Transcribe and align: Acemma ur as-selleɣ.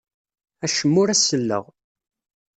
Acemma 0.65 0.97
ur 1.01 1.09
as-selleɣ. 1.09 1.65